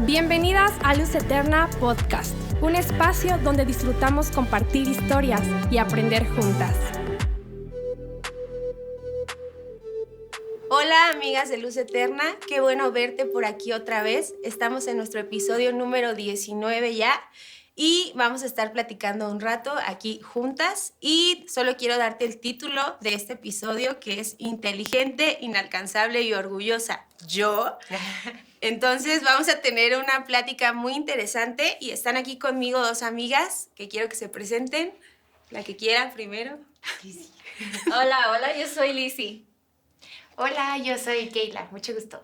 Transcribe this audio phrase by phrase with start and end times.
[0.00, 5.40] Bienvenidas a Luz Eterna Podcast, un espacio donde disfrutamos compartir historias
[5.70, 6.76] y aprender juntas.
[10.68, 14.34] Hola amigas de Luz Eterna, qué bueno verte por aquí otra vez.
[14.42, 17.12] Estamos en nuestro episodio número 19 ya
[17.76, 22.96] y vamos a estar platicando un rato aquí juntas y solo quiero darte el título
[23.00, 27.04] de este episodio que es Inteligente, Inalcanzable y Orgullosa.
[27.26, 27.78] Yo.
[28.60, 33.88] Entonces vamos a tener una plática muy interesante y están aquí conmigo dos amigas que
[33.88, 34.94] quiero que se presenten.
[35.50, 36.58] La que quieran primero.
[37.86, 39.46] Hola, hola, yo soy Lizzy.
[40.36, 42.20] Hola, yo soy Keila, mucho gusto.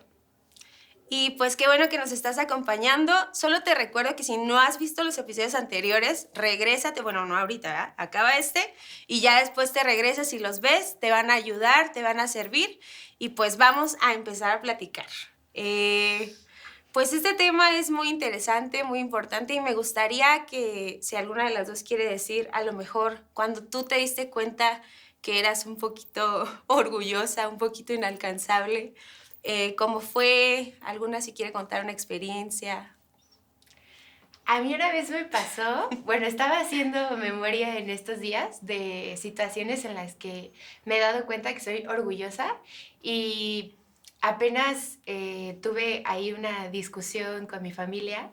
[1.13, 3.13] Y pues qué bueno que nos estás acompañando.
[3.33, 7.67] Solo te recuerdo que si no has visto los episodios anteriores, regrésate, bueno, no ahorita,
[7.67, 7.93] ¿verdad?
[7.97, 8.73] acaba este
[9.07, 12.29] y ya después te regresas y los ves, te van a ayudar, te van a
[12.29, 12.79] servir
[13.19, 15.05] y pues vamos a empezar a platicar.
[15.53, 16.33] Eh,
[16.93, 21.53] pues este tema es muy interesante, muy importante y me gustaría que si alguna de
[21.53, 24.81] las dos quiere decir, a lo mejor cuando tú te diste cuenta
[25.21, 28.93] que eras un poquito orgullosa, un poquito inalcanzable,
[29.43, 30.75] eh, ¿Cómo fue?
[30.81, 32.95] ¿Alguna si quiere contar una experiencia?
[34.45, 39.85] A mí una vez me pasó, bueno, estaba haciendo memoria en estos días de situaciones
[39.85, 40.51] en las que
[40.85, 42.57] me he dado cuenta que soy orgullosa
[43.01, 43.75] y
[44.21, 48.29] apenas eh, tuve ahí una discusión con mi familia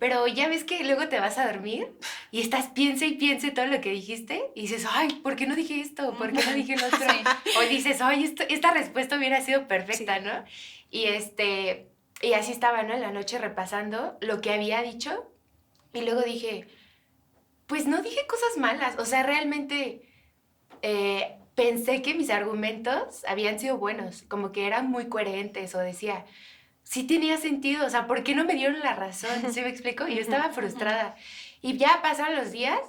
[0.00, 1.86] pero ya ves que luego te vas a dormir
[2.30, 5.54] y estás piensa y piensa todo lo que dijiste y dices, ay, ¿por qué no
[5.54, 6.14] dije esto?
[6.16, 7.06] ¿Por qué no dije lo otro?
[7.58, 10.42] O dices, ay, esta respuesta hubiera sido perfecta, ¿no?
[10.90, 11.90] Y, este,
[12.22, 12.94] y así estaba, ¿no?
[12.94, 15.30] En la noche repasando lo que había dicho
[15.92, 16.66] y luego dije,
[17.66, 20.08] pues no dije cosas malas, o sea, realmente
[20.80, 26.24] eh, pensé que mis argumentos habían sido buenos, como que eran muy coherentes o decía,
[26.90, 29.52] sí tenía sentido, o sea, ¿por qué no me dieron la razón?
[29.52, 30.08] ¿Se me explico?
[30.08, 31.14] Y yo estaba frustrada.
[31.62, 32.80] Y ya pasaron los días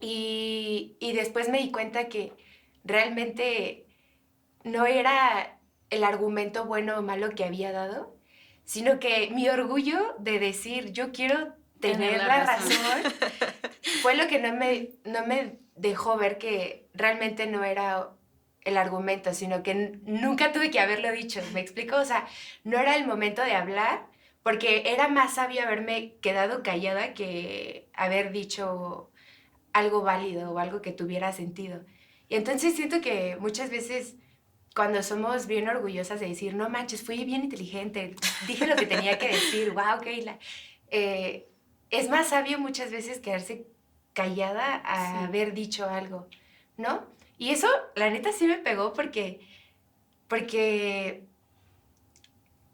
[0.00, 2.32] y, y después me di cuenta que
[2.82, 3.86] realmente
[4.64, 5.60] no era
[5.90, 8.16] el argumento bueno o malo que había dado,
[8.64, 12.70] sino que mi orgullo de decir yo quiero tener, la, razón.
[12.70, 13.12] razón,
[14.02, 18.08] fue lo que no me, no me dejó ver que realmente no era
[18.68, 21.96] el argumento, sino que nunca tuve que haberlo dicho, ¿me explico?
[21.96, 22.26] O sea,
[22.64, 24.06] no era el momento de hablar,
[24.42, 29.10] porque era más sabio haberme quedado callada que haber dicho
[29.72, 31.84] algo válido o algo que tuviera sentido.
[32.28, 34.16] Y entonces siento que muchas veces
[34.74, 38.14] cuando somos bien orgullosas de decir, no manches, fui bien inteligente,
[38.46, 40.38] dije lo que tenía que decir, wow, Keila,
[40.90, 41.48] eh,
[41.90, 43.66] es más sabio muchas veces quedarse
[44.12, 46.28] callada a haber dicho algo,
[46.76, 47.06] ¿no?
[47.38, 49.40] Y eso, la neta, sí me pegó porque,
[50.26, 51.24] porque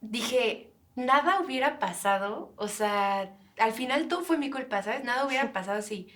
[0.01, 5.05] dije, nada hubiera pasado, o sea, al final todo fue mi culpa, ¿sabes?
[5.05, 6.09] Nada hubiera pasado si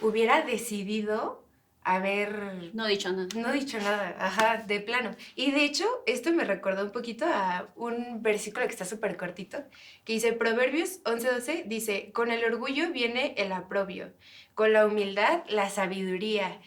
[0.00, 1.42] hubiera decidido
[1.84, 2.70] haber...
[2.74, 3.28] No dicho nada.
[3.34, 5.10] No dicho nada, ajá, de plano.
[5.34, 9.58] Y de hecho, esto me recordó un poquito a un versículo que está súper cortito,
[10.04, 14.12] que dice, Proverbios 11:12, dice, con el orgullo viene el aprobio,
[14.54, 16.60] con la humildad la sabiduría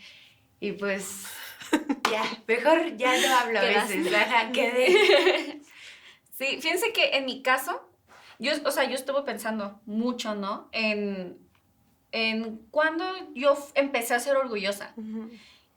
[0.59, 1.25] y pues,
[2.11, 4.07] ya, mejor ya no hablo a veces.
[4.53, 5.61] quedé.
[6.31, 7.89] sí, fíjense que en mi caso,
[8.39, 10.69] yo, o sea, yo estuve pensando mucho, ¿no?
[10.71, 11.37] En,
[12.11, 14.93] en cuando yo empecé a ser orgullosa.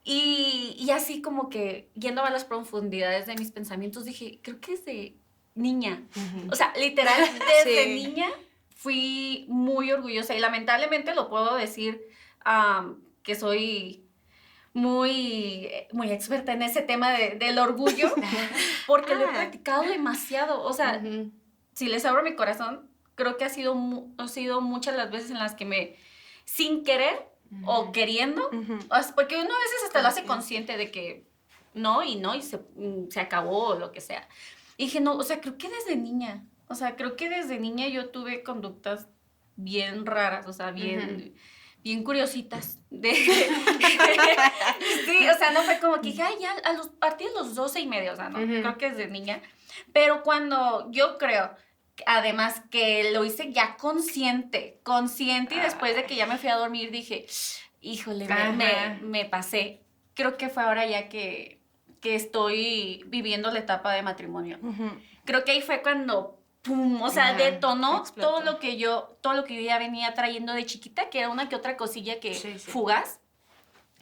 [0.03, 4.77] y, y, así como que yendo a las profundidades de mis pensamientos, dije, creo que
[4.77, 5.19] desde
[5.55, 6.03] niña.
[6.49, 7.21] O sea, literal,
[7.65, 8.29] desde niña
[8.75, 12.01] fui muy orgullosa y lamentablemente lo puedo decir
[13.23, 14.08] que soy
[14.79, 18.13] muy, muy experta en ese tema del orgullo,
[18.87, 19.33] porque lo he ah.
[19.33, 20.63] practicado demasiado.
[20.63, 21.01] O sea,
[21.73, 23.75] si les abro mi corazón, creo que ha sido,
[24.17, 25.95] ha sido muchas las veces en las que me,
[26.45, 27.27] sin querer
[27.65, 31.25] o queriendo, porque uno a veces hasta lo hace consciente de que
[31.73, 34.27] no y no y se, mm, se acabó o lo que sea.
[34.77, 37.87] Y dije, no, o sea, creo que desde niña, o sea, creo que desde niña
[37.87, 39.07] yo tuve conductas
[39.55, 41.35] bien raras, o sea, bien
[41.83, 42.79] bien curiositas.
[42.89, 43.13] De,
[45.05, 47.55] sí, o sea, no fue como que dije, ay, ya a, los, partir de los
[47.55, 49.41] 12 y medio, o sea, no, creo que desde niña.
[49.93, 51.51] Pero cuando yo creo,
[52.05, 56.55] además que lo hice ya consciente, consciente y después de que ya me fui a
[56.55, 57.25] dormir dije,
[57.81, 59.81] híjole, me, me, pasé.
[60.13, 61.59] Creo que fue ahora ya que,
[62.01, 64.59] que estoy viviendo la etapa de matrimonio.
[65.25, 69.43] Creo que ahí fue cuando pum, o sea, detonó todo lo que yo, todo lo
[69.43, 73.19] que yo ya venía trayendo de chiquita, que era una que otra cosilla que fugas.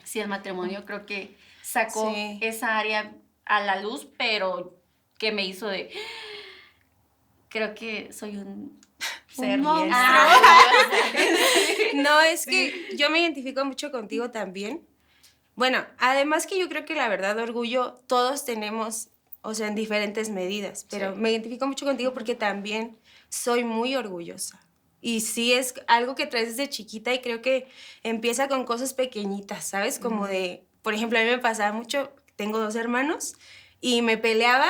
[0.04, 3.12] Sí, el matrimonio creo que sacó esa área
[3.44, 4.78] a la luz, pero
[5.18, 5.90] que me hizo de
[7.48, 8.80] creo que soy un
[9.28, 9.90] ser monstruo.
[11.12, 12.02] bien.
[12.02, 14.86] no, es que yo me identifico mucho contigo también.
[15.54, 19.08] Bueno, además que yo creo que la verdad, orgullo, todos tenemos,
[19.42, 21.18] o sea, en diferentes medidas, pero Sí.
[21.20, 22.98] me identifico mucho contigo porque también
[23.28, 24.60] soy muy orgullosa.
[25.00, 27.68] Y sí es algo que traes desde chiquita y creo que
[28.02, 29.98] empieza con cosas pequeñitas, ¿sabes?
[30.00, 33.34] Como de, por ejemplo, a mí me pasaba mucho, tengo dos hermanos
[33.80, 34.68] y me peleaba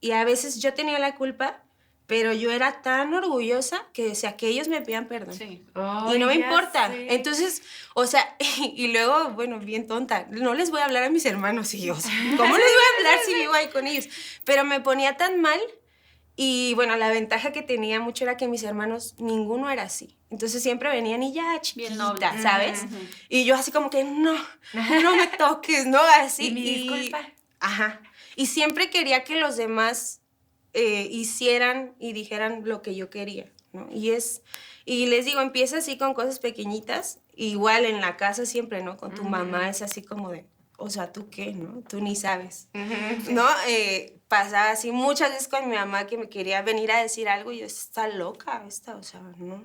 [0.00, 1.64] y a veces yo tenía la culpa,
[2.10, 5.32] pero yo era tan orgullosa que decía que ellos me pidan perdón.
[5.32, 5.64] Sí.
[6.12, 6.92] Y no me importa.
[6.92, 7.62] Entonces,
[7.94, 8.36] o sea,
[8.74, 11.94] y luego, bueno, bien tonta, no les voy a hablar a mis hermanos y yo,
[11.94, 14.08] o sea, ¿cómo les voy a hablar si vivo ahí con ellos?
[14.42, 15.60] Pero me ponía tan mal
[16.34, 20.18] y bueno, la ventaja que tenía mucho era que mis hermanos, ninguno era así.
[20.30, 22.42] Entonces siempre venían y ya chiquita.
[22.42, 22.86] ¿sabes?
[22.86, 22.96] Ujú.
[23.28, 24.34] Y yo así como que, no,
[24.72, 26.00] no me toques, ¿no?
[26.16, 26.48] Así.
[26.48, 27.20] Y mi disculpa.
[27.60, 28.00] Ajá.
[28.34, 30.19] Y siempre quería que los demás
[30.72, 33.88] eh, hicieran y dijeran lo que yo quería, ¿no?
[33.92, 34.42] Y es,
[34.84, 38.96] y les digo, empieza así con cosas pequeñitas, igual en la casa siempre, ¿no?
[38.96, 40.46] Con tu mamá es así como de,
[40.76, 41.82] o sea, ¿tú qué, no?
[41.88, 42.68] Tú ni sabes,
[43.28, 43.46] ¿no?
[43.68, 47.52] Eh, pasaba así muchas veces con mi mamá que me quería venir a decir algo
[47.52, 49.64] y yo, está loca esta, o sea, ¿no?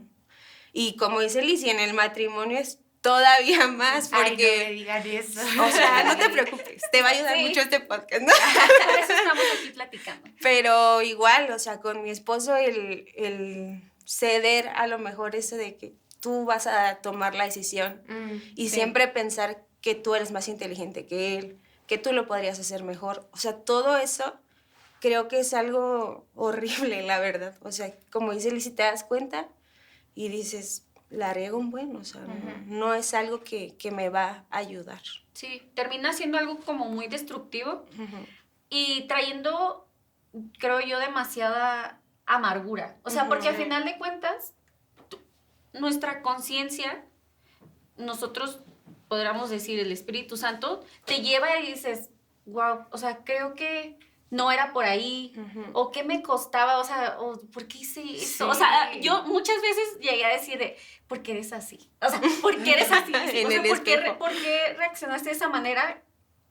[0.74, 2.80] Y como dice Lizy, en el matrimonio es
[3.10, 4.69] todavía más Ay, no me porque...
[4.72, 5.40] digan eso.
[5.63, 7.44] O sea, no te preocupes, te va a ayudar Sí.
[7.44, 8.34] mucho este podcast, ¿no?
[8.86, 10.30] Por eso estamos aquí platicando.
[10.42, 15.78] Pero igual, o sea, con mi esposo el, el ceder a lo mejor eso de
[15.78, 18.75] que tú vas a tomar la decisión Mm, y Sí.
[18.75, 23.30] siempre pensar que tú eres más inteligente que él, que tú lo podrías hacer mejor.
[23.34, 24.34] O sea, todo eso
[25.00, 27.56] creo que es algo horrible, la verdad.
[27.62, 29.48] O sea, como dice Lizy, te das cuenta
[30.16, 32.34] y dices, la riego un buen, o sea, no,
[32.88, 35.02] no es algo que, que me va a ayudar.
[35.34, 37.86] Sí, termina siendo algo como muy destructivo
[38.70, 39.88] y trayendo,
[40.60, 42.98] creo yo, demasiada amargura.
[43.04, 44.54] O sea, porque al final de cuentas,
[45.10, 45.20] tu-
[45.74, 47.06] nuestra conciencia,
[47.98, 48.60] nosotros
[49.08, 52.10] podríamos decir el Espíritu Santo, te lleva y dices,
[52.46, 53.98] wow, o sea, creo que
[54.36, 55.34] no era por ahí,
[55.74, 58.50] o qué me costaba, o sea, o por qué hice eso.
[58.50, 58.60] O Sí.
[58.60, 60.78] sea, yo muchas veces llegué a decir de,
[61.08, 61.90] ¿por qué eres así?
[62.02, 63.14] O sea, ¿por qué eres así?
[63.14, 63.16] En
[63.48, 66.02] o sea, el ¿por, qué, por qué reaccionaste de esa manera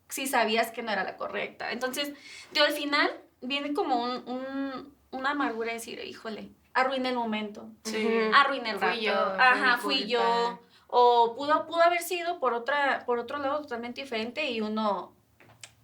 [0.09, 1.73] si sabías que no era la correcta?
[1.73, 2.13] Entonces,
[2.53, 3.11] yo al final
[3.43, 8.09] viene como un, un- una amargura de decir, híjole, arruiné el momento, Sí.
[8.35, 10.59] arruiné el Fui rato, yo, fue ajá, fui yo,
[10.89, 15.13] o pudo, pudo haber sido por, otra, por otro lado totalmente diferente y uno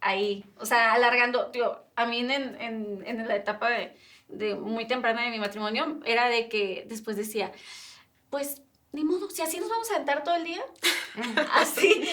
[0.00, 3.96] ahí, o sea, alargando, tío, a mí en, en, en la etapa de,
[4.28, 7.52] de muy temprana de mi matrimonio era de que después decía,
[8.30, 8.62] pues,
[8.92, 10.64] ni modo, si así nos vamos a aventar todo el día,
[11.52, 12.08] así,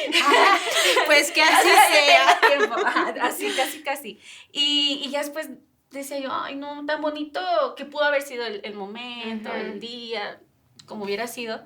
[1.05, 2.39] Pues que así sea.
[2.39, 4.19] tenga tiempo, ajá, así, casi, casi.
[4.51, 5.49] Y, y ya después
[5.91, 7.39] decía yo, ay, no, tan bonito
[7.75, 10.39] que pudo haber sido el, el momento, el día,
[10.85, 11.63] como hubiera sido.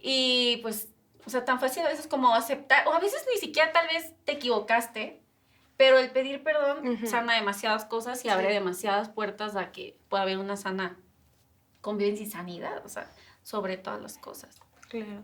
[0.00, 0.88] Y pues,
[1.26, 4.12] o sea, tan fácil a veces como aceptar, o a veces ni siquiera tal vez
[4.24, 5.20] te equivocaste,
[5.76, 10.38] pero el pedir perdón sana demasiadas cosas y abre demasiadas puertas a que pueda haber
[10.38, 10.98] una sana
[11.80, 13.10] convivencia y sanidad, o sea,
[13.42, 14.58] sobre todas las cosas.
[14.88, 15.22] Claro.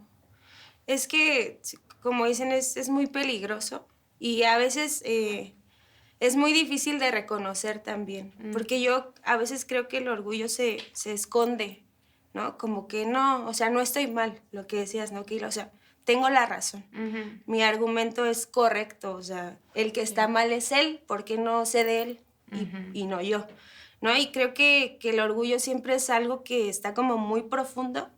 [0.86, 1.60] Es que,
[2.02, 3.86] como dicen, es, es muy peligroso
[4.18, 5.54] y a veces eh,
[6.18, 8.52] es muy difícil de reconocer también, Mm.
[8.52, 11.84] porque yo a veces creo que el orgullo se, se esconde,
[12.32, 12.58] ¿no?
[12.58, 15.24] Como que no, o sea, no estoy mal, lo que decías, ¿no?
[15.24, 15.72] Que, o sea,
[16.04, 16.84] tengo la razón.
[17.46, 21.84] Mi argumento es correcto, o sea, el que está mal es él, porque no sé
[21.84, 22.20] de él
[22.92, 23.46] y no yo,
[24.00, 24.16] ¿no?
[24.16, 28.10] Y creo que, que el orgullo siempre es algo que está como muy profundo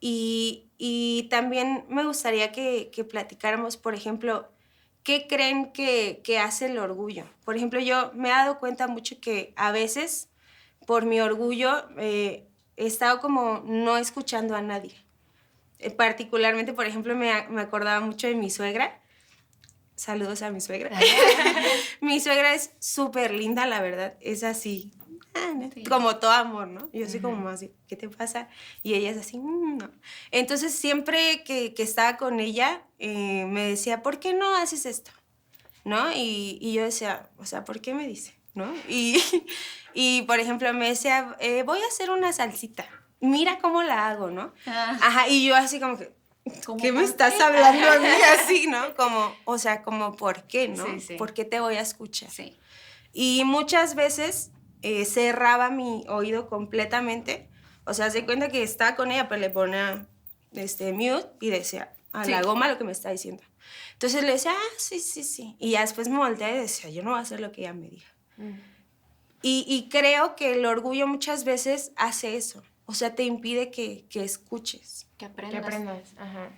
[0.00, 4.50] y, y también me gustaría que, que platicáramos, por ejemplo,
[5.02, 7.24] ¿qué creen que, que hace el orgullo?
[7.44, 10.28] Por ejemplo, yo me he dado cuenta mucho que a veces,
[10.86, 14.94] por mi orgullo, eh, he estado como no escuchando a nadie.
[15.78, 19.00] Eh, particularmente, por ejemplo, me, me acordaba mucho de mi suegra.
[19.96, 20.90] Saludos a mi suegra.
[22.00, 24.16] mi suegra es súper linda, la verdad.
[24.20, 24.90] Es así,
[25.34, 25.52] ah,
[25.88, 26.90] como todo amor, ¿no?
[26.92, 28.48] Yo soy como así, ¿qué te pasa?
[28.82, 29.90] Y ella es así, "Mm, no.
[30.32, 35.12] Entonces, siempre que, que estaba con ella, eh, me decía, ¿por qué no haces esto?
[35.84, 36.10] ¿No?
[36.12, 38.34] Y, y yo decía, o sea, ¿por qué me dice?
[38.54, 38.72] ¿No?
[38.88, 39.22] Y,
[39.94, 42.86] y por ejemplo, me decía, eh, voy a hacer una salsita.
[43.20, 44.52] Mira cómo la hago, ¿no?
[44.66, 46.12] Ajá, y yo así como que,
[46.66, 47.42] ¿Cómo ¿qué me estás qué?
[47.42, 48.08] hablando a mí
[48.38, 48.94] así, no?
[48.94, 50.84] Como, o sea, como, ¿por qué, no?
[50.86, 51.14] Sí, sí.
[51.16, 52.30] ¿Por qué te voy a escuchar?
[52.30, 52.56] Sí.
[53.14, 54.50] Y muchas veces
[54.82, 57.48] eh, cerraba mi oído completamente.
[57.86, 60.06] O sea, se cuenta que estaba con ella, pero le ponía
[60.52, 63.42] este, mute y decía a la goma lo que me está diciendo.
[63.92, 65.56] Entonces le decía, ah, sí, sí, sí.
[65.58, 67.72] Y ya después me volteé y decía, yo no voy a hacer lo que ella
[67.72, 68.06] me diga.
[68.36, 68.58] Mm.
[69.42, 72.62] Y, y creo que el orgullo muchas veces hace eso.
[72.86, 76.14] o sea, te impide que, que escuches, Que Que aprendas.
[76.18, 76.50] Ajá.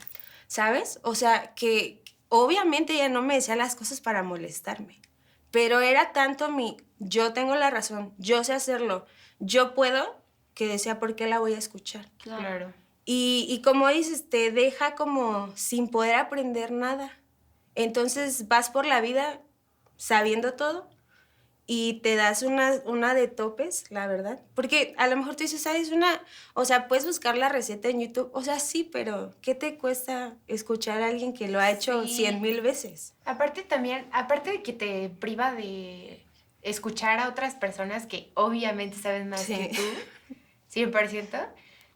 [0.49, 1.01] ¿sabes?
[1.03, 5.01] O sea, que obviamente ella no me decía las cosas para molestarme,
[5.51, 9.07] pero era tanto mi, yo tengo la razón, yo sé hacerlo,
[9.39, 10.21] yo puedo,
[10.55, 12.11] que decía, ¿por qué la voy a escuchar?
[12.19, 12.41] Claro.
[12.41, 12.75] Claro.
[13.05, 17.17] Y, y como dices, te deja como sin poder aprender nada.
[17.77, 19.41] Entonces vas por la vida
[19.97, 20.89] sabiendo todo
[21.69, 24.41] y te das una, una de topes, la verdad.
[24.55, 25.91] Porque a lo mejor tú dices, ¿sabes?
[25.91, 26.23] Una,
[26.55, 28.31] o sea, puedes buscar la receta en YouTube.
[28.35, 32.15] O sea, sí, pero ¿qué te cuesta escuchar a alguien que lo ha hecho Sí.
[32.17, 33.15] cien mil veces?
[33.25, 36.25] Aparte también, aparte de que te priva de
[36.63, 39.55] escuchar a otras personas que obviamente saben más Sí.
[39.57, 39.83] que tú,
[40.73, 41.49] 100%,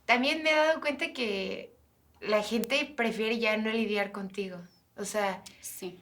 [0.04, 1.76] también me he dado cuenta que
[2.20, 4.58] la gente prefiere ya no lidiar contigo.
[4.96, 6.00] O sea, Sí.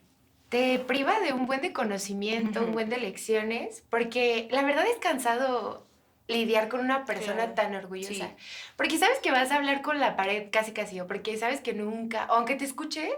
[0.48, 4.96] Te priva de un buen de conocimiento, un buen de lecciones, porque la verdad es
[4.96, 5.86] cansado
[6.26, 7.54] lidiar con una persona Claro.
[7.54, 8.12] tan orgullosa.
[8.28, 8.34] Sí.
[8.76, 11.72] Porque sabes que vas a hablar con la pared casi casi, o porque sabes que
[11.74, 13.10] nunca, aunque te escuche,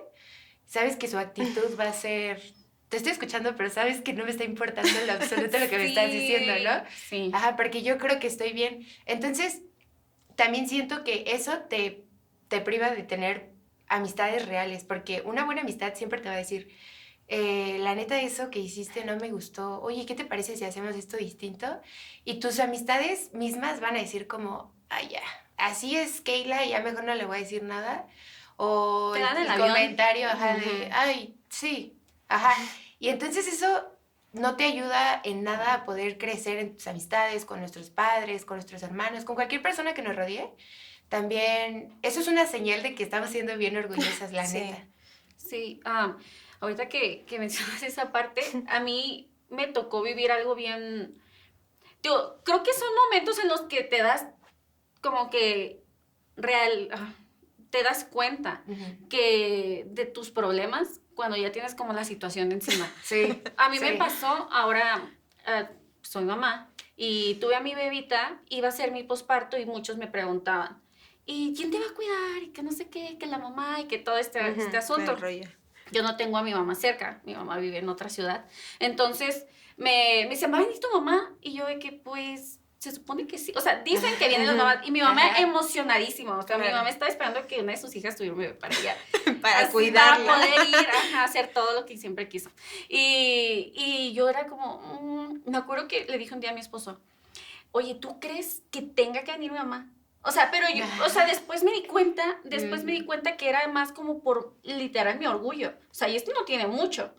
[0.66, 2.40] sabes que su actitud va a ser,
[2.88, 5.78] te estoy escuchando, pero sabes que no me está importando en lo absoluto lo que
[5.78, 6.84] me estás diciendo, ¿no?
[7.08, 7.30] Sí.
[7.32, 8.86] Ajá, porque yo creo que estoy bien.
[9.06, 9.62] Entonces,
[10.36, 12.04] también siento que eso te,
[12.48, 13.50] te priva de tener
[13.88, 16.68] amistades reales, porque una buena amistad siempre te va a decir,
[17.32, 20.96] eh, la neta, eso que hiciste no me gustó, oye, ¿qué te parece si hacemos
[20.96, 21.80] esto distinto?
[22.24, 25.22] Y tus amistades mismas van a decir como, ay, ya,
[25.56, 28.06] así es Keila ya mejor no le voy a decir nada.
[28.56, 31.96] O Te dan el, el comentario, ajá, de, ay, sí,
[32.28, 32.52] ajá.
[32.98, 33.96] Y entonces eso
[34.32, 38.56] no te ayuda en nada a poder crecer en tus amistades, con nuestros padres, con
[38.56, 40.50] nuestros hermanos, con cualquier persona que nos rodee.
[41.08, 44.58] También, eso es una señal de que estamos siendo bien orgullosas, la Sí.
[44.58, 44.86] neta.
[45.36, 46.16] Sí, ah,
[46.60, 51.20] ahorita que, que mencionas esa parte, a mí me tocó vivir algo bien...
[52.02, 54.26] Yo creo que son momentos en los que te das
[55.02, 55.82] como que
[56.36, 57.12] real, ah,
[57.70, 58.64] te das cuenta
[59.10, 62.90] que de tus problemas cuando ya tienes como la situación encima.
[63.02, 63.42] Sí.
[63.58, 65.12] A mí me pasó, ahora
[65.46, 65.68] eh,
[66.00, 70.06] soy mamá y tuve a mi bebita, iba a ser mi posparto y muchos me
[70.06, 70.80] preguntaban,
[71.26, 72.42] ¿y quién te va a cuidar?
[72.42, 75.12] Y que no sé qué, que la mamá y que todo este, este asunto.
[75.12, 75.59] el rollo.
[75.92, 78.44] Yo no tengo a mi mamá cerca, mi mamá vive en otra ciudad.
[78.78, 81.32] Entonces me, me dicen, ¿va a venir tu mamá?
[81.40, 82.58] Y yo de que pues...
[82.78, 83.52] Se supone que sí.
[83.56, 84.78] O sea, dicen que vienen las mamás.
[84.86, 85.42] Y mi mamá Ajá.
[85.42, 86.38] emocionadísima.
[86.38, 88.74] O sea, mi mamá estaba esperando que una de sus hijas tuviera un bebé para
[88.74, 88.96] ella
[89.42, 90.24] Para así, cuidarla.
[90.24, 92.50] Para poder ir a hacer todo lo que siempre quiso.
[92.88, 96.60] Y, y yo era como, mm, me acuerdo que le dije un día a mi
[96.60, 96.98] esposo,
[97.72, 99.92] oye, ¿tú crees que tenga que venir mi mamá?
[100.22, 103.48] O sea, pero yo, o sea, después me di cuenta, después me di cuenta que
[103.48, 105.72] era más como por literal mi orgullo.
[105.90, 107.14] O sea, y esto no tiene mucho.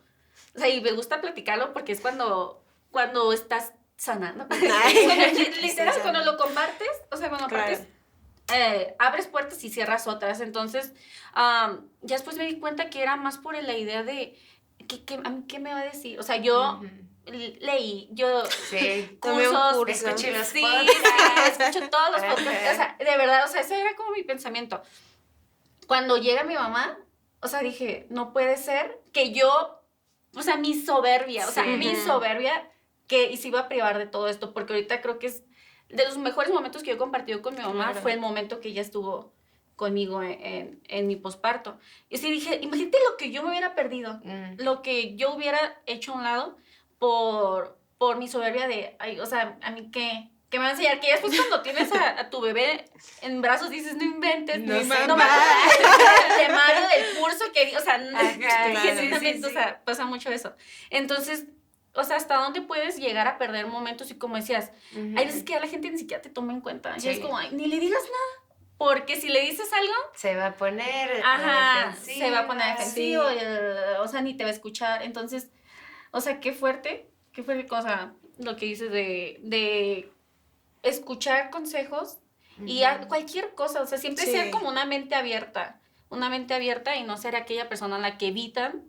[0.54, 4.46] O sea, y me gusta platicarlo porque es cuando, cuando estás sanando.
[5.62, 7.64] Literal, cuando lo compartes, o sea, cuando Claro.
[7.64, 7.88] compartes
[8.54, 10.40] eh, abres puertas y cierras otras.
[10.40, 10.92] Entonces,
[11.32, 14.38] am, ya después me di cuenta que era más por la idea de,
[14.88, 16.18] ¿qué, qué, a mí qué me va a decir?
[16.20, 16.80] O sea, yo
[17.26, 19.18] leí, yo Sí.
[19.22, 20.06] Tomé un cursos, curso.
[20.08, 20.64] Escuché los sí,
[21.46, 22.72] escucho todos los podcasts.
[22.72, 24.82] O sea, de verdad, o sea, ese era como mi pensamiento.
[25.86, 26.98] Cuando llega mi mamá,
[27.40, 29.80] o sea, dije, no puede ser que yo,
[30.34, 31.70] o sea, mi soberbia, o sea, Sí.
[31.70, 32.68] mi soberbia,
[33.06, 35.42] que y se iba a privar de todo esto, porque ahorita creo que es
[35.88, 38.00] de los mejores momentos que yo he compartido con mi mamá, Claro.
[38.00, 39.32] fue el momento que ella estuvo
[39.76, 41.78] conmigo en, en, en mi posparto.
[42.08, 44.54] Y sí dije, imagínate lo que yo me hubiera perdido Mm.
[44.58, 46.56] lo que yo hubiera hecho a un lado
[47.06, 50.70] por, por mi soberbia de, ay, o sea, a mí qué, ¿qué me va a
[50.70, 51.00] enseñar?
[51.00, 52.84] Que ya después cuando tienes a, a tu bebé
[53.22, 55.42] en brazos dices, no inventes, No sé no me nada".
[56.46, 58.80] acuerdo del curso que o sea, Ajá, que claro.
[58.82, 60.54] genuinamente, Sí, sí, o sea, pasa mucho eso.
[60.90, 61.46] Entonces,
[61.94, 64.08] o sea, ¿hasta dónde puedes llegar a perder momentos?
[64.12, 65.14] Y como decías, Ujú.
[65.18, 66.94] hay veces que a la gente ni siquiera te toma en cuenta.
[66.96, 67.08] Y Sí.
[67.08, 68.56] es como, ay, ni le digas nada.
[68.78, 71.20] Porque si le dices algo, Se va a poner.
[71.24, 72.70] Ajá, se va a poner sí.
[73.12, 75.02] defensivo, eh, o sea, ni te va a escuchar.
[75.02, 75.48] Entonces,
[76.12, 80.12] o sea, qué fuerte, qué fuerte cosa lo que dices de, de
[80.82, 82.18] escuchar consejos
[82.66, 84.30] y a- cualquier cosa, o sea, siempre Sí.
[84.30, 88.18] ser como una mente abierta, una mente abierta y no ser aquella persona a la
[88.18, 88.84] que evitan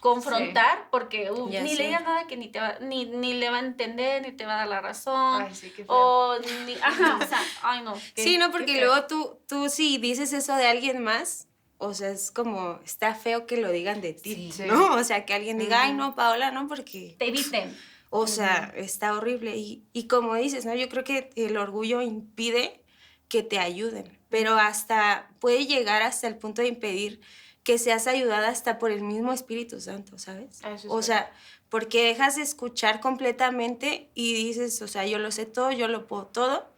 [0.00, 1.76] confrontar porque uh, ni sé.
[1.76, 4.44] le digas nada que ni te va, ni, ni le va a entender, ni te
[4.44, 5.42] va a dar la razón.
[5.42, 5.94] Ay, sí, qué feo.
[5.96, 7.94] o ni, ajá, o sea, ay no.
[8.14, 12.10] qué- Sí, no, porque luego tú, tú si dices eso de alguien más, o sea,
[12.10, 14.62] es como, está feo que lo digan de ti, Sí.
[14.66, 14.94] ¿no?
[14.94, 17.76] O sea, que alguien diga, ay, no, Paola, no, porque, te eviten.
[18.10, 19.56] o sea, está horrible.
[19.56, 20.74] Y, y como dices, ¿no?
[20.74, 22.80] Yo creo que el orgullo impide
[23.28, 27.20] que te ayuden, pero hasta puede llegar hasta el punto de impedir
[27.64, 30.60] que seas ayudada hasta por el mismo Espíritu Santo, ¿sabes?
[30.62, 31.32] Ah, es O sea,
[31.70, 36.06] porque dejas de escuchar completamente y dices, o sea, yo lo sé todo, yo lo
[36.06, 36.68] puedo todo.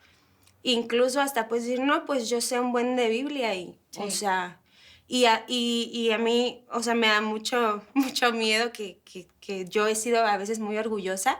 [0.63, 4.61] incluso hasta pues decir, no, pues yo sé un buen de Biblia y, o sea,
[5.09, 9.27] y a, y, y a mí, o sea, me da mucho, mucho miedo que, que,
[9.41, 11.39] que yo he sido a veces muy orgullosa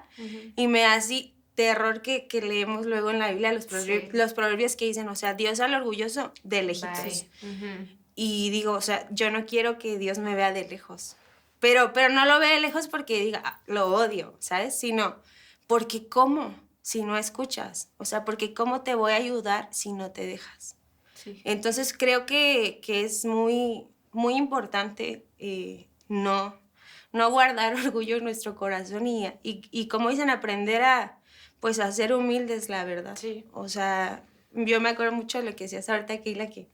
[0.57, 4.17] y me da así terror que, que leemos luego en la Biblia los, proverbios, Sí.
[4.17, 7.27] los proverbios que dicen, o sea, Dios al orgulloso de lejitos.
[7.41, 7.51] Bye.
[7.53, 7.89] Ujú.
[8.15, 11.17] Y digo, o sea, yo no quiero que Dios me vea de lejos.
[11.59, 14.79] Pero, pero no lo ve de lejos porque diga, "Ah, lo odio, ¿sabes?
[14.79, 15.17] Sino,
[15.67, 16.55] porque ¿cómo?
[16.83, 17.89] Si no escuchas.
[17.97, 20.76] O sea, porque ¿cómo te voy a ayudar si no te dejas?
[21.27, 21.41] Sí.
[21.45, 26.57] Entonces creo que, que es muy, muy importante eh, no,
[27.13, 31.19] no guardar orgullo en nuestro corazón y, y, y como dicen, aprender a,
[31.61, 33.17] pues, a ser humildes, la verdad.
[33.17, 33.45] Sí.
[33.53, 36.69] O sea, yo me acuerdo mucho de lo que decías ahorita, Keila, que,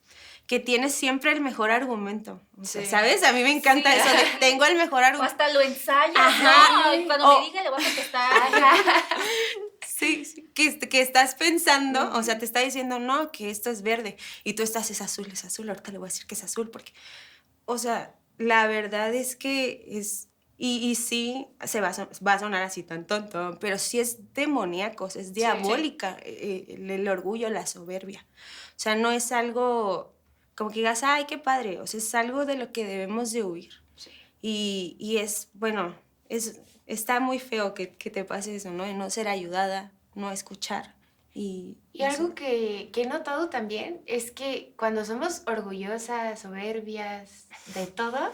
[0.46, 2.40] que tienes siempre el mejor argumento.
[2.60, 2.88] O sea, Sí.
[2.88, 3.22] ¿Sabes?
[3.24, 3.98] A mí me encanta Sí.
[4.00, 5.32] eso de tengo el mejor O argumento.
[5.32, 6.92] hasta lo ensayas, Ajá.
[7.06, 8.32] cuando O- me diga le voy a contestar.
[10.02, 13.82] Sí, sí, que, que estás pensando, o sea, te está diciendo, no, que esto es
[13.82, 16.44] verde, y tú estás, es azul, es azul, ahorita le voy a decir que es
[16.44, 16.92] azul, porque,
[17.64, 20.28] o sea, la verdad es que es,
[20.58, 24.00] y, y sí, se va a, son- va a sonar así tan tonto, pero sí
[24.00, 28.26] es demoníaco, es diabólica eh, el, el orgullo, la soberbia.
[28.76, 30.14] O sea, no es algo
[30.54, 33.42] como que digas, ay, qué padre, o sea, es algo de lo que debemos de
[33.44, 33.72] huir.
[34.40, 35.94] Y, y es, bueno,
[36.28, 36.60] es,
[36.92, 38.84] está muy feo que, que te pase eso, ¿no?
[38.84, 40.94] De no ser ayudada, no escuchar.
[41.34, 47.86] Y, Y algo que, que he notado también es que cuando somos orgullosas, soberbias, de
[47.86, 48.32] todo,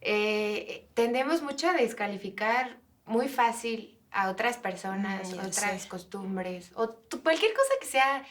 [0.00, 5.88] eh, tendemos mucho a descalificar muy fácil a otras personas, ya otras sé.
[5.88, 8.24] costumbres, o cualquier cosa que sea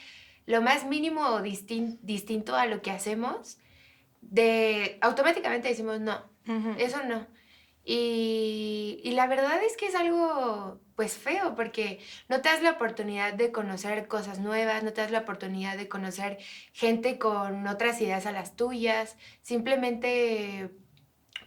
[0.45, 3.57] lo más mínimo distin- distinto a lo que hacemos,
[4.21, 6.71] de automáticamente decimos no, Ujú.
[6.77, 7.27] eso no.
[7.87, 11.99] Y, y la verdad es que es algo pues feo porque
[12.29, 15.87] no te das la oportunidad de conocer cosas nuevas, no te das la oportunidad de
[15.87, 16.39] conocer
[16.73, 20.71] gente con otras ideas a las tuyas, simplemente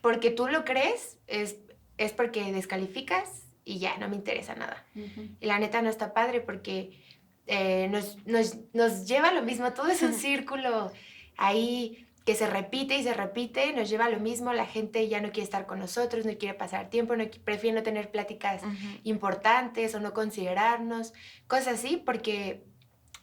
[0.01, 1.57] porque tú lo crees es,
[1.97, 4.85] es porque descalificas y ya no me interesa nada.
[4.95, 7.03] Y la neta no está padre porque
[7.47, 10.93] eh, nos, nos, nos lleva a lo mismo, todo es un círculo
[11.37, 15.19] ahí que se repite y se repite, nos lleva a lo mismo, la gente ya
[15.23, 18.61] no quiere estar con nosotros, no quiere pasar tiempo, no, prefiere no tener pláticas
[19.03, 21.15] importantes o no considerarnos,
[21.47, 22.67] cosas así, porque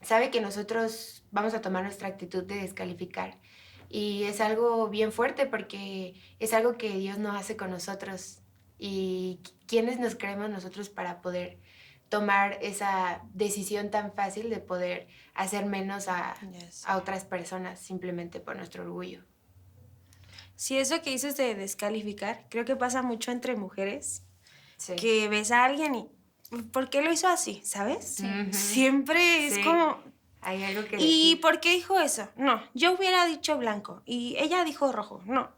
[0.01, 3.37] sabe que nosotros vamos a tomar nuestra actitud de descalificar.
[3.89, 8.39] Y es algo bien fuerte porque es algo que Dios no hace con nosotros.
[8.79, 11.59] Y quiénes nos creemos nosotros para poder
[12.09, 16.83] tomar esa decisión tan fácil de poder hacer menos a, Yes.
[16.85, 19.23] a otras personas simplemente por nuestro orgullo.
[20.55, 24.23] Sí, eso que dices de descalificar, creo que pasa mucho entre mujeres,
[24.77, 24.95] Sí.
[24.95, 26.09] que ves a alguien y,
[26.71, 27.61] ¿por qué lo hizo así?
[27.63, 28.19] ¿Sabes?
[28.21, 28.53] Ujú.
[28.53, 29.63] Siempre es Sí.
[29.63, 29.97] como,
[30.47, 30.99] Hay algo que ¿Y
[31.31, 31.41] decir.
[31.41, 32.29] por qué dijo eso?
[32.35, 35.49] No, yo hubiera dicho blanco y ella dijo rojo, no.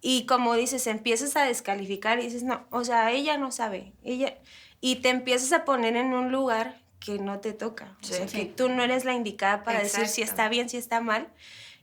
[0.00, 4.38] Y como dices, empiezas a descalificar y dices, no, o sea, ella no sabe, ella
[4.80, 8.14] y te empiezas a poner en un lugar que no te toca, o Sí.
[8.14, 11.28] sea, que tú no eres la indicada para decir si está bien, si está mal.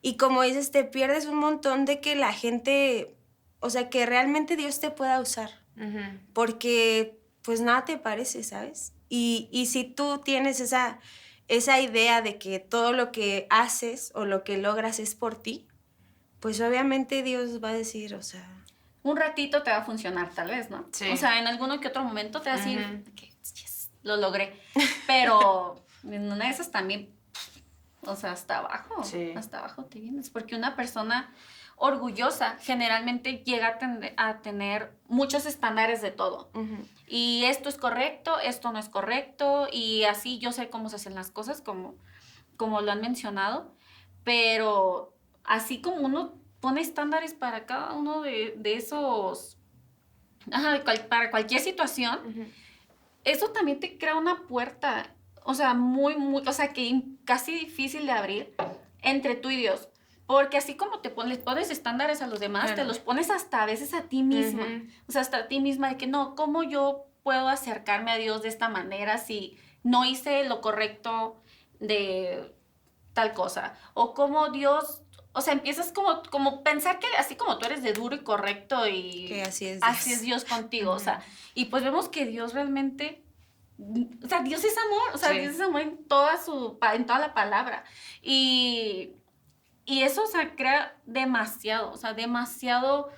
[0.02, 3.16] Y como dices, te pierdes un montón de que la gente,
[3.60, 5.50] o sea, que realmente Dios te pueda usar
[6.34, 8.94] porque pues nada te parece, ¿sabes?
[9.10, 11.00] Y, y si tú tienes esa,
[11.48, 15.68] esa idea de que todo lo que haces o lo que logras es por ti,
[16.40, 18.57] pues obviamente Dios va a decir, o sea,
[19.08, 20.86] Un ratito te va a funcionar, tal vez, ¿no?
[20.92, 21.10] Sí.
[21.10, 23.04] O sea, en alguno que otro momento te va a decir
[23.54, 24.60] yes, lo logré.
[25.08, 27.10] Pero en una de esas también,
[28.02, 29.06] o sea, hasta abajo.
[29.06, 29.32] Sí.
[29.36, 30.30] Hasta abajo te vienes.
[30.30, 31.34] Porque una persona
[31.78, 33.80] orgullosa generalmente llega
[34.18, 36.50] a, tener muchos estándares de todo.
[37.08, 41.16] Y esto es correcto, esto no es correcto, y así yo sé cómo se hacen
[41.16, 41.96] las cosas, como,
[42.58, 43.74] como lo han mencionado,
[44.24, 45.16] pero
[45.46, 49.58] así como uno pone estándares para cada uno de, de esos,
[50.52, 52.20] ajá, cual- para cualquier situación,
[53.24, 58.06] eso también te crea una puerta, o sea, muy, muy, o sea, que casi difícil
[58.06, 58.56] de abrir
[59.02, 59.90] entre tú y Dios.
[60.26, 63.66] Porque así como te pones, pones estándares a los demás, te los pones hasta a
[63.66, 64.66] veces a ti misma.
[65.08, 68.42] O sea, hasta a ti misma, de que no, ¿cómo yo puedo acercarme a Dios
[68.42, 71.42] de esta manera si no hice lo correcto
[71.80, 72.54] de
[73.14, 73.78] tal cosa?
[73.94, 75.04] O cómo Dios,
[75.38, 78.88] o sea, empiezas como, como pensar que así como tú eres de duro y correcto
[78.88, 79.80] y que así es.
[79.84, 80.18] así Dios.
[80.18, 81.22] es Dios contigo, o sea,
[81.54, 83.24] y pues vemos que Dios realmente,
[83.78, 85.40] o sea, Dios es amor, o sea, Sí.
[85.40, 87.84] Dios es amor en toda su, en toda la palabra,
[88.22, 89.12] y,
[89.86, 93.10] y eso, o sea, crea demasiado, o sea, demasiado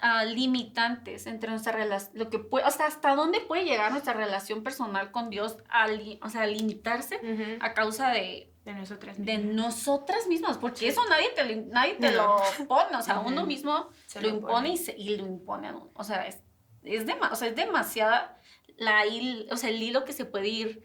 [0.00, 4.12] ah, limitantes entre nuestra relación, lo que puede, o sea, hasta dónde puede llegar nuestra
[4.12, 5.88] relación personal con Dios, a
[6.22, 9.54] o sea, a limitarse a causa de, De nosotras de mismas.
[9.54, 12.36] nosotras mismas, porque eso nadie te, lo- nadie te lo
[12.68, 13.28] pone, o sea, Ujú.
[13.30, 14.68] uno mismo Se lo lo impone pone.
[14.70, 15.90] y, se- y lo impone, a uno.
[15.94, 16.38] o sea, es,
[16.82, 18.38] es, dema- o sea, es demasiada
[18.76, 20.84] la hil- o sea, el hilo que se puede ir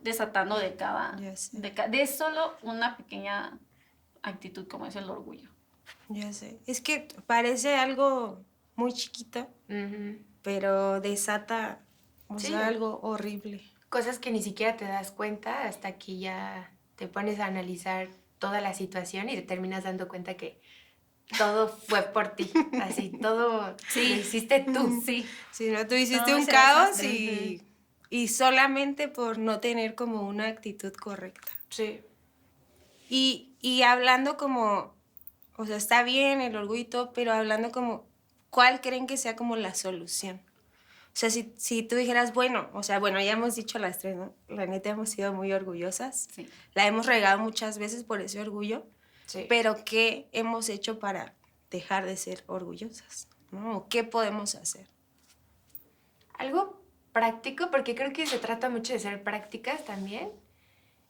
[0.00, 3.58] desatando de cada, de, de solo una pequeña
[4.22, 5.48] actitud como es el orgullo.
[6.08, 6.58] Ya sé.
[6.66, 10.18] Es que parece algo muy chiquito, Ujú.
[10.42, 11.80] pero desata
[12.28, 12.48] o Sí.
[12.48, 13.62] sea, algo horrible.
[13.88, 18.60] Cosas que ni siquiera te das cuenta hasta que ya te pones a analizar toda
[18.60, 20.60] la situación y te terminas dando cuenta que
[21.38, 22.50] todo fue por ti.
[22.82, 24.08] Así, todo Sí.
[24.10, 25.02] lo hiciste tú.
[25.04, 27.62] Sí, Si no, tú hiciste Todo un caos y,
[28.10, 31.52] y solamente por no tener como una actitud correcta.
[31.70, 32.00] Sí.
[33.08, 34.94] Y, y hablando como,
[35.56, 38.06] o sea, está bien el orgullo y todo, pero hablando como,
[38.50, 40.40] ¿cuál creen que sea como la solución?
[41.16, 44.16] O sea, si, si tú dijeras, bueno, o sea, bueno, ya hemos dicho las tres,
[44.16, 44.34] ¿no?
[44.48, 46.28] La neta hemos sido muy orgullosas.
[46.30, 46.46] sí.
[46.74, 48.86] La hemos regado muchas veces por ese orgullo,
[49.24, 49.46] Sí.
[49.48, 51.32] pero ¿qué hemos hecho para
[51.70, 53.28] dejar de ser orgullosas?
[53.50, 53.78] ¿no?
[53.78, 54.86] ¿O ¿Qué podemos hacer?
[56.38, 60.30] Algo práctico, porque creo que se trata mucho de ser prácticas también.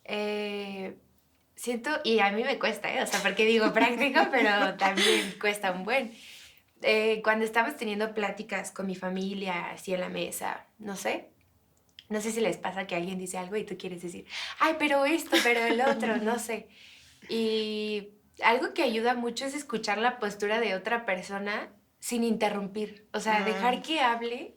[0.05, 0.97] Eh,
[1.57, 3.03] siento, y a mí me cuesta, ¿eh?
[3.03, 6.15] O sea, porque digo práctico, pero también cuesta un buen.
[6.83, 11.31] Eh, cuando estamos teniendo pláticas con mi familia, así en la mesa, no sé,
[12.09, 14.27] no sé si les pasa que alguien dice algo y tú quieres decir,
[14.59, 16.69] ay, pero esto, pero el otro, no sé.
[17.29, 18.11] Y
[18.43, 23.39] algo que ayuda mucho es escuchar la postura de otra persona sin interrumpir, o sea,
[23.39, 23.45] Ah.
[23.45, 24.55] dejar que hable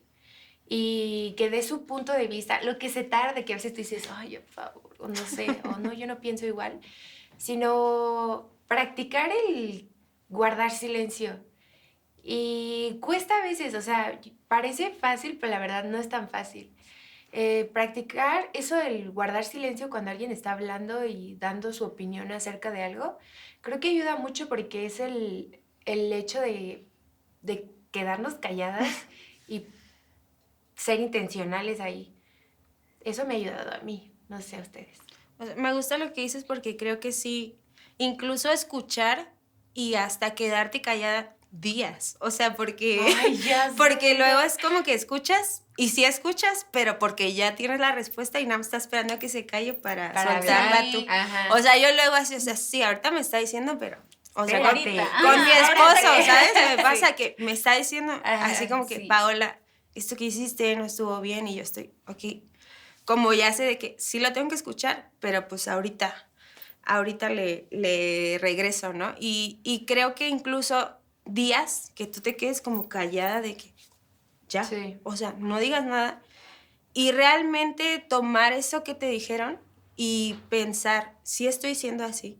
[0.68, 3.78] y que dé su punto de vista, lo que se tarde, que a veces tú
[3.78, 6.80] dices, ay, por favor, o no sé, o no, yo no pienso igual,
[7.38, 9.90] sino practicar el
[10.28, 11.40] guardar silencio.
[12.32, 16.72] Y cuesta a veces, o sea, parece fácil, pero la verdad no es tan fácil.
[17.32, 22.70] Eh, practicar eso del guardar silencio cuando alguien está hablando y dando su opinión acerca
[22.70, 23.18] de algo,
[23.62, 26.86] creo que ayuda mucho porque es el, el hecho de,
[27.42, 29.08] de quedarnos calladas
[29.48, 29.66] y
[30.76, 32.14] ser intencionales ahí.
[33.02, 35.00] Eso me ha ayudado a mí, no sé a ustedes.
[35.58, 37.58] Me gusta lo que dices porque creo que sí,
[37.98, 39.34] incluso escuchar
[39.74, 42.18] y hasta quedarte callada días.
[42.20, 43.02] O sea, porque,
[43.44, 47.92] ya porque luego es como que escuchas y sí escuchas, pero porque ya tienes la
[47.92, 51.06] respuesta y nada más estás esperando a que se calle para, Para soltarla tú.
[51.08, 51.54] Ajá.
[51.54, 53.98] O sea, yo luego así, o sea, sí, ahorita me está diciendo, pero,
[54.34, 56.52] o sea, con, con Ah, mi esposo, que- ¿sabes?
[56.54, 56.82] Me Sí.
[56.84, 59.06] pasa que me está diciendo Ajá, así como que, sí.
[59.06, 59.60] Paola,
[59.96, 62.44] esto que hiciste no estuvo bien y yo estoy, ok,
[63.06, 66.28] como ya sé de que sí lo tengo que escuchar, pero pues ahorita,
[66.84, 69.16] ahorita le, le regreso, ¿no?
[69.20, 70.96] Y, y creo que incluso
[71.34, 73.74] días que tú te quedes como callada de que
[74.48, 74.98] ya, Sí.
[75.04, 76.22] o sea, no digas nada
[76.94, 79.60] y realmente tomar eso que te dijeron
[79.96, 82.40] y pensar, si estoy siendo así,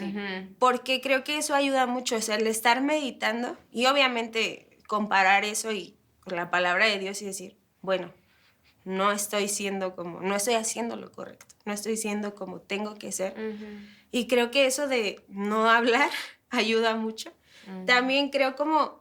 [0.00, 0.54] Ujú.
[0.58, 5.72] porque creo que eso ayuda mucho, o sea, el estar meditando y obviamente comparar eso
[5.72, 8.12] y con la palabra de Dios y decir, bueno,
[8.84, 13.10] no estoy siendo como, no estoy haciendo lo correcto, no estoy siendo como tengo que
[13.12, 13.34] ser.
[14.12, 16.10] Y creo que eso de no hablar
[16.50, 17.32] ayuda mucho.
[17.86, 19.00] También creo como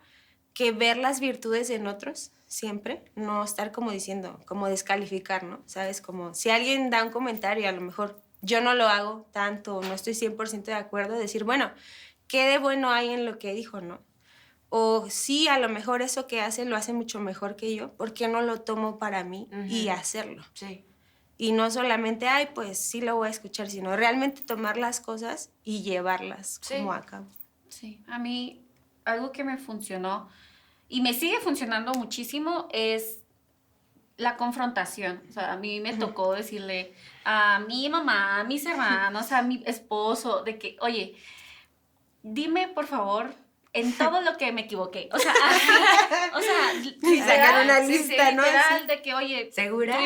[0.54, 5.62] que ver las virtudes en otros siempre, no estar como diciendo, como descalificar, ¿no?
[5.66, 6.02] ¿Sabes?
[6.02, 9.94] Como si alguien da un comentario, a lo mejor yo no lo hago tanto, no
[9.94, 11.72] estoy 100% de acuerdo, decir, bueno,
[12.28, 14.02] ¿qué de bueno hay en lo que dijo, no?
[14.70, 18.14] O sí, a lo mejor eso que hace lo hace mucho mejor que yo, ¿por
[18.14, 20.44] qué no lo tomo para mí y hacerlo?
[20.54, 20.86] Sí.
[21.38, 25.52] Y no solamente, ay, pues sí lo voy a escuchar, sino realmente tomar las cosas
[25.64, 26.76] y llevarlas Sí.
[26.78, 27.26] como a cabo.
[27.76, 28.66] Sí, a mí
[29.04, 30.30] algo que me funcionó
[30.88, 33.20] y me sigue funcionando muchísimo es
[34.16, 35.22] la confrontación.
[35.30, 39.62] O sea, a mí me tocó decirle a mi mamá, a mis hermanos, a mi
[39.66, 41.18] esposo, de que, oye,
[42.24, 43.36] dime por favor
[43.74, 45.10] en todo lo que me equivoqué.
[45.12, 45.68] O sea, así,
[46.34, 48.42] o sea, sacar una sí, lista, ¿no?
[48.42, 49.98] literal, de que, oye, ¿Segura?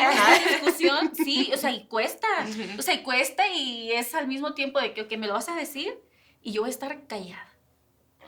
[0.48, 2.26] discusión, sí, o sea, y cuesta,
[2.76, 5.48] o sea, y cuesta y es al mismo tiempo de que, ok, me lo vas
[5.48, 5.96] a decir
[6.42, 7.49] y yo voy a estar callada.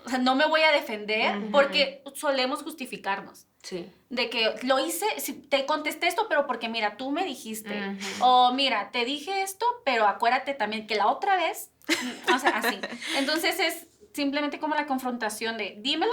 [0.04, 3.46] O sea, no me voy a defender porque solemos justificarnos.
[3.62, 3.90] Sí.
[4.10, 5.06] De que lo hice,
[5.48, 7.96] te contesté esto, pero porque mira, tú me dijiste.
[8.20, 11.70] O mira, te dije esto, pero acuérdate también que la otra vez,
[12.34, 12.80] o sea, así.
[13.16, 16.12] Entonces es simplemente como la confrontación de, dímelo,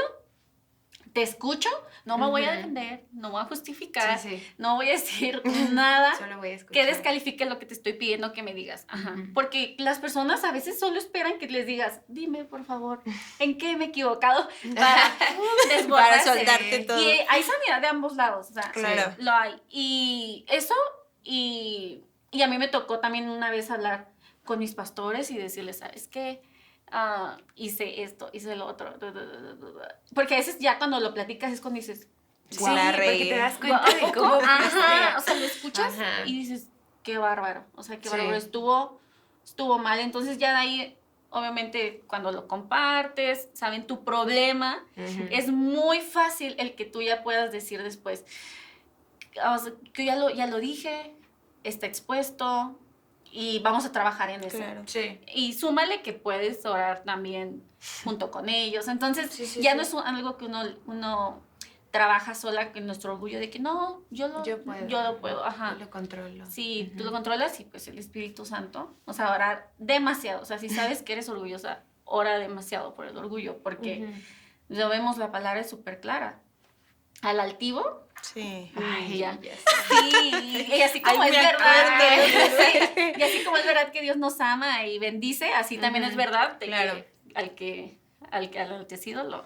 [1.14, 1.70] te escucho,
[2.06, 4.48] no me voy a defender, no voy a justificar, Sí, sí.
[4.58, 5.42] no voy a decir
[5.72, 8.86] nada Solo voy a que descalifique lo que te estoy pidiendo que me digas.
[8.90, 9.16] Ajá.
[9.34, 13.02] Porque las personas a veces solo esperan que les digas, dime por favor,
[13.40, 14.48] ¿en qué me he equivocado?
[14.76, 15.16] Para.
[15.90, 17.00] Para soltarte todo.
[17.02, 19.14] Y hay sanidad de ambos lados, o sea, Claro.
[19.20, 19.56] lo hay.
[19.70, 20.74] Y eso,
[21.24, 24.10] y, y a mí me tocó también una vez hablar
[24.44, 26.42] con mis pastores y decirles, ¿sabes qué?
[26.92, 28.94] Ah, hice esto, hice lo otro.
[30.16, 32.08] Porque a veces ya cuando lo platicas es cuando dices,
[32.50, 36.26] Sí, porque te das cuenta de cómo Ajá, o sea, lo escuchas Ajá.
[36.26, 36.68] y dices,
[37.04, 38.16] qué bárbaro, o sea, qué Sí.
[38.18, 39.00] bárbaro, estuvo,
[39.44, 40.00] estuvo mal.
[40.00, 40.98] Entonces ya de ahí,
[41.30, 44.84] obviamente, cuando lo compartes, saben tu problema,
[45.30, 48.26] es muy fácil el que tú ya puedas decir después,
[49.46, 51.14] o sea, que ya lo, ya lo dije,
[51.64, 52.80] está expuesto
[53.32, 54.58] y vamos a trabajar en eso.
[54.58, 54.84] Claro.
[54.86, 55.20] Sí.
[55.34, 57.64] Y súmale que puedes orar también
[58.04, 58.88] junto con ellos.
[58.88, 59.78] Entonces, Sí, sí, ya sí.
[59.78, 61.42] no es un- algo que uno, uno
[61.92, 64.88] trabaja sola con nuestro orgullo de que no, yo lo, Yo puedo.
[64.88, 65.44] yo lo puedo.
[65.44, 65.74] Ajá.
[65.74, 66.46] Yo lo controlo.
[66.46, 67.06] Sí, tú Ujú.
[67.06, 70.42] lo controlas y pues el Espíritu Santo, o sea, orar demasiado.
[70.42, 74.14] O sea, si sabes que eres orgullosa, ora demasiado por el orgullo, porque Ujú.
[74.80, 76.42] lo vemos, la palabra es súper clara.
[77.22, 78.72] Al altivo, Sí.
[78.76, 79.24] Ay,
[79.88, 82.00] sí, y así como Ay, es verdad,
[82.60, 86.16] sí, y así como es verdad que Dios nos ama y bendice, así también es
[86.16, 86.96] verdad de claro.
[86.96, 87.98] que al que
[88.32, 89.46] al que al altecido lo,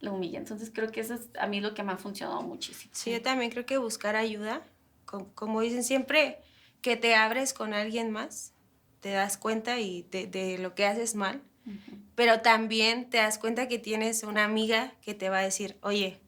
[0.00, 0.38] lo humilla.
[0.38, 2.90] Entonces creo que eso es a mí lo que me ha funcionado muchísimo.
[2.94, 4.62] Sí, yo también creo que buscar ayuda,
[5.04, 6.38] co- como, dicen siempre,
[6.82, 8.52] que te abres con alguien más,
[9.00, 11.42] te das cuenta y de, de lo que haces mal,
[12.14, 16.18] pero también te das cuenta que tienes una amiga que te va a decir, oye,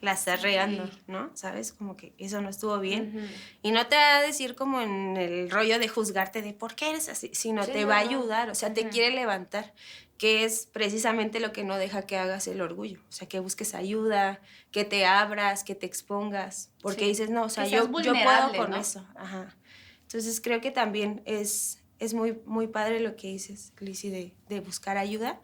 [0.00, 0.92] la estás regando, Sí.
[1.08, 1.30] ¿no?
[1.34, 1.72] ¿Sabes?
[1.72, 3.30] Como que eso no estuvo bien.
[3.62, 6.90] Y no te va a decir como en el rollo de juzgarte de por qué
[6.90, 9.74] eres así, sino Sí, te va a ayudar, o sea, te quiere levantar,
[10.16, 13.74] que es precisamente lo que no deja que hagas el orgullo, o sea, que busques
[13.74, 17.08] ayuda, que te abras, que te expongas, porque Sí.
[17.08, 18.76] dices, no, o sea, yo, yo puedo con ¿no?
[18.76, 19.06] eso.
[19.16, 19.54] Ajá.
[20.02, 24.60] Entonces creo que también es, es muy, muy padre lo que dices, Lizzy, de, de
[24.60, 25.40] buscar ayuda.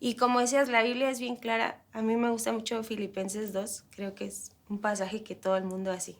[0.00, 1.84] Y como decías, la Biblia es bien clara.
[1.92, 3.84] A mí me gusta mucho Filipenses 2.
[3.90, 6.16] Creo que es un pasaje que todo el mundo así.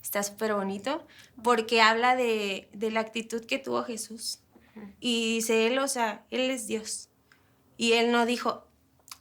[0.00, 1.04] Está súper bonito
[1.42, 4.38] porque habla de, de la actitud que tuvo Jesús.
[5.00, 7.10] Y dice él, o sea, él es Dios.
[7.76, 8.68] Y él no dijo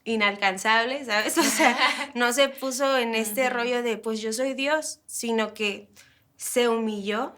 [0.04, 1.38] inalcanzable, ¿sabes?
[1.40, 1.78] O sea,
[2.14, 5.90] no se puso en este rollo de, pues yo soy Dios, sino que
[6.38, 7.34] se humilló.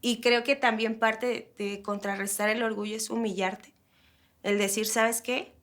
[0.00, 3.74] Y creo que también parte de, de contrarrestar el orgullo es humillarte.
[4.42, 5.54] El decir, ¿sabes qué?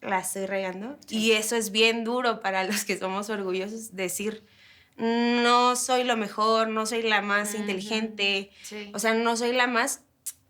[0.00, 0.98] La estoy regando.
[1.08, 4.44] Y eso es bien duro para los que somos orgullosos, decir,
[4.96, 8.90] no soy lo mejor, no soy la más inteligente, Sí.
[8.94, 10.02] o sea, no soy la más,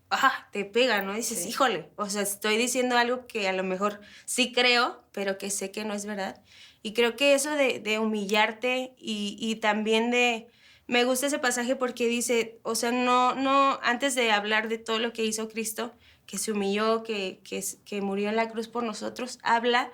[0.09, 1.13] ah, te pega, ¿no?
[1.13, 1.49] Dices, Sí.
[1.49, 5.71] híjole, o sea, estoy diciendo algo que a lo mejor sí creo, pero que sé
[5.71, 6.41] que no es verdad.
[6.83, 10.47] Y creo que eso de, de humillarte y, y también de,
[10.87, 14.99] me gusta ese pasaje porque dice, o sea, no, no, antes de hablar de todo
[14.99, 15.93] lo que hizo Cristo,
[16.27, 19.91] que se humilló, que, que, que murió en la cruz por nosotros, habla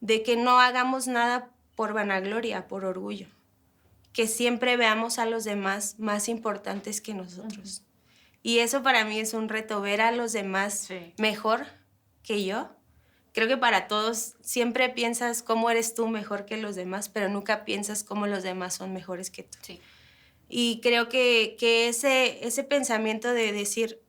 [0.00, 3.26] de que no hagamos nada por vanagloria, por orgullo,
[4.14, 7.82] que siempre veamos a los demás más importantes que nosotros.
[8.42, 11.12] Y eso para mí es un reto, ver a los demás Sí.
[11.18, 11.66] mejor
[12.22, 12.70] que yo.
[13.32, 17.64] Creo que para todos siempre piensas cómo eres tú mejor que los demás, pero nunca
[17.64, 19.58] piensas cómo los demás son mejores que tú.
[19.62, 19.80] Sí.
[20.48, 24.01] Y creo que, que ese, ese pensamiento de decir,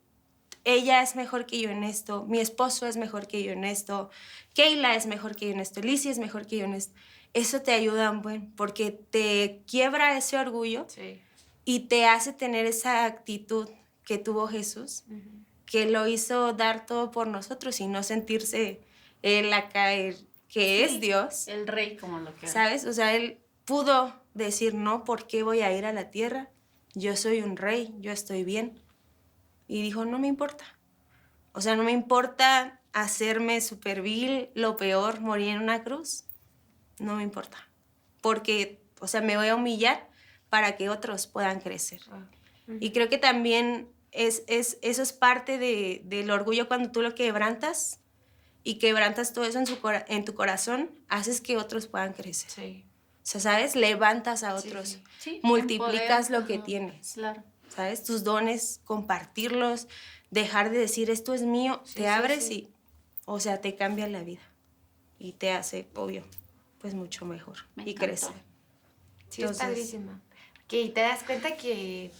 [0.65, 4.09] ella es mejor que yo en esto, mi esposo es mejor que yo en esto,
[4.53, 6.93] Keila es mejor que yo en esto, Lizzie es mejor que yo en esto,
[7.33, 11.19] eso te ayuda un buen, porque te quiebra ese orgullo Sí.
[11.65, 13.67] y te hace tener esa actitud
[14.05, 15.03] que tuvo Jesús,
[15.65, 18.81] que lo hizo dar todo por nosotros y no sentirse
[19.21, 20.15] él acá, el
[20.49, 20.95] que Sí.
[20.95, 21.47] es Dios.
[21.47, 22.85] El rey como lo que ¿Sabes?
[22.85, 26.49] O sea, él pudo decir, no, ¿por qué voy a ir a la tierra?
[26.93, 28.82] Yo soy un rey, yo estoy bien.
[29.67, 30.65] Y dijo, no me importa.
[31.53, 36.25] O sea, no me importa hacerme super vil, lo peor, morir en una cruz.
[36.99, 37.57] No me importa.
[38.21, 40.09] Porque, o sea, me voy a humillar
[40.49, 42.01] para que otros puedan crecer.
[42.09, 42.77] Wow.
[42.79, 47.15] Y creo que también es, es, eso es parte de, del orgullo cuando tú lo
[47.15, 47.99] quebrantas
[48.63, 52.49] y quebrantas todo eso en, su cora- en tu corazón, haces que otros puedan crecer.
[52.49, 52.85] Sí.
[53.17, 53.75] O sea, ¿sabes?
[53.75, 55.03] Levantas a otros, sí.
[55.19, 57.43] Sí, multiplicas lo que ajá, tienes, Claro.
[57.73, 58.03] ¿Sabes?
[58.03, 59.87] Tus dones, compartirlos,
[60.31, 62.53] dejar de decir esto es mío, Sí, te abres sí.
[62.53, 62.73] y,
[63.25, 64.41] o sea, te cambia la vida
[65.19, 66.23] y te hace, obvio,
[66.79, 68.31] pues mucho mejor Me y crecer.
[69.29, 70.19] Sí, es Entonces- padrísimo.
[70.67, 72.11] Que te das cuenta que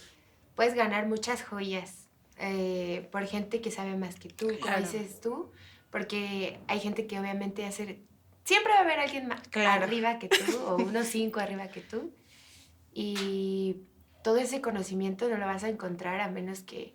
[0.54, 4.82] puedes ganar muchas joyas eh, por gente que sabe más que tú, como Claro.
[4.82, 5.50] dices tú,
[5.90, 8.00] porque hay gente que obviamente hace...
[8.44, 9.84] Siempre va a haber alguien más Claro.
[9.84, 12.12] arriba que tú, o unos cinco arriba que tú,
[12.92, 13.76] y
[14.24, 16.94] todo ese conocimiento no lo vas a encontrar a menos que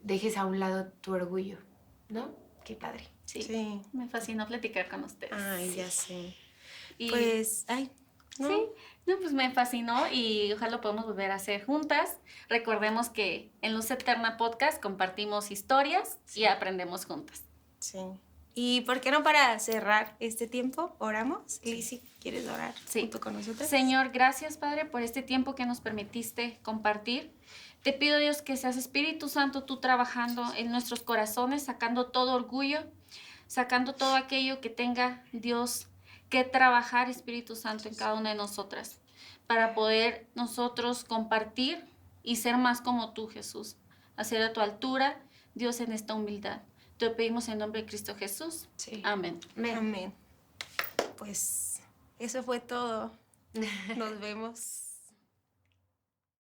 [0.00, 1.56] dejes a un lado tu orgullo,
[2.10, 2.36] ¿no?
[2.66, 3.08] Qué padre.
[3.24, 3.40] Sí.
[3.40, 3.80] Sí.
[3.94, 5.32] Me fascinó platicar con ustedes.
[5.32, 6.36] Ay, ya sé.
[6.98, 7.90] Y Pues, ay,
[8.38, 8.48] ¿no?
[8.48, 8.62] Sí,
[9.06, 12.18] no, pues me fascinó y ojalá lo podamos volver a hacer juntas.
[12.50, 17.42] Recordemos que en Luz Eterna Podcast compartimos historias y aprendemos juntas.
[17.78, 18.00] Sí.
[18.54, 21.60] ¿Y por qué no para cerrar este tiempo oramos?
[21.64, 23.00] Lizzy, ¿quieres orar Sí.
[23.00, 23.68] junto con nosotros?
[23.68, 27.32] Señor, gracias Padre por este tiempo que nos permitiste compartir.
[27.82, 32.80] Te pido Dios que seas Espíritu Santo tú trabajando en nuestros corazones, sacando todo orgullo,
[33.46, 35.88] sacando todo aquello que tenga Dios
[36.30, 38.98] que trabajar Espíritu Santo en cada una de nosotras,
[39.46, 41.84] para poder nosotros compartir
[42.22, 43.76] y ser más como tú Jesús,
[44.16, 45.20] hacer a tu altura,
[45.54, 46.62] Dios en esta humildad.
[46.98, 48.68] Te lo pedimos en nombre de Cristo Jesús.
[48.76, 49.02] Sí.
[49.04, 49.40] Amén.
[49.56, 50.12] Amén.
[51.16, 51.80] Pues
[52.18, 53.12] eso fue todo.
[53.96, 54.83] Nos vemos.